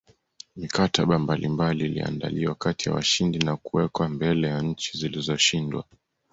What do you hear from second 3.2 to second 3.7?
na